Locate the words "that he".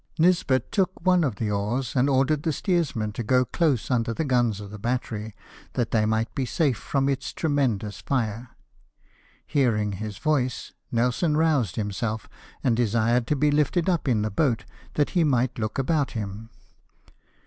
14.95-15.23